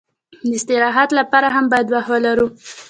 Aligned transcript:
د 0.47 0.49
استراحت 0.57 1.09
لپاره 1.19 1.47
هم 1.55 1.65
باید 1.71 1.87
وخت 1.91 2.09
ولرو. 2.11 2.47